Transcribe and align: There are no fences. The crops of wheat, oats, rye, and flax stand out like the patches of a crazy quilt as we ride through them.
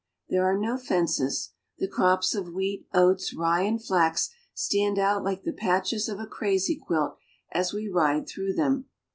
There 0.29 0.43
are 0.43 0.57
no 0.57 0.79
fences. 0.79 1.51
The 1.77 1.87
crops 1.87 2.33
of 2.33 2.47
wheat, 2.51 2.87
oats, 2.91 3.35
rye, 3.35 3.61
and 3.61 3.79
flax 3.79 4.31
stand 4.51 4.97
out 4.97 5.23
like 5.23 5.43
the 5.43 5.53
patches 5.53 6.09
of 6.09 6.19
a 6.19 6.25
crazy 6.25 6.75
quilt 6.75 7.17
as 7.51 7.71
we 7.71 7.87
ride 7.87 8.27
through 8.27 8.53
them. 8.53 8.85